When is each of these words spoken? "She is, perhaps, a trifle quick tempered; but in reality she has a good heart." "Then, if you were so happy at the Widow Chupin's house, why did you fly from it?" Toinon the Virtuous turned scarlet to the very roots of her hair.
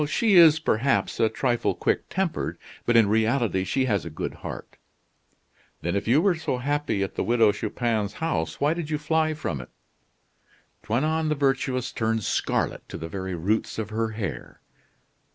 "She 0.09 0.33
is, 0.33 0.57
perhaps, 0.57 1.19
a 1.19 1.29
trifle 1.29 1.75
quick 1.75 2.09
tempered; 2.09 2.57
but 2.87 2.97
in 2.97 3.07
reality 3.07 3.63
she 3.63 3.85
has 3.85 4.03
a 4.03 4.09
good 4.09 4.33
heart." 4.41 4.77
"Then, 5.83 5.95
if 5.95 6.07
you 6.07 6.23
were 6.23 6.33
so 6.33 6.57
happy 6.57 7.03
at 7.03 7.13
the 7.13 7.23
Widow 7.23 7.51
Chupin's 7.51 8.13
house, 8.13 8.59
why 8.59 8.73
did 8.73 8.89
you 8.89 8.97
fly 8.97 9.35
from 9.35 9.61
it?" 9.61 9.69
Toinon 10.81 11.29
the 11.29 11.35
Virtuous 11.35 11.91
turned 11.91 12.23
scarlet 12.23 12.89
to 12.89 12.97
the 12.97 13.09
very 13.09 13.35
roots 13.35 13.77
of 13.77 13.91
her 13.91 14.09
hair. 14.13 14.59